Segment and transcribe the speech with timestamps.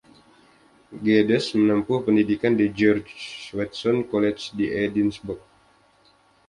[1.03, 3.13] Geddes menempuh pendidikan di George
[3.55, 5.45] Watson's College, di Edinburgh.